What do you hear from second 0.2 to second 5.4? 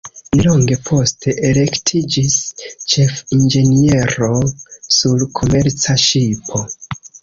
Nelonge poste elektiĝis ĉefinĝeniero sur